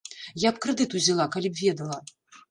[0.43, 1.99] Я б крэдыт узяла, калі б ведала.